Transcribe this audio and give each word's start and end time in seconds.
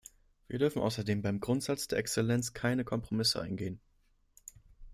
Wir 0.47 0.57
dürfen 0.57 0.81
außerdem 0.81 1.21
beim 1.21 1.39
Grundsatz 1.39 1.87
der 1.87 1.99
Exzellenz 1.99 2.53
keine 2.53 2.83
Kompromisse 2.83 3.39
eingehen. 3.39 3.79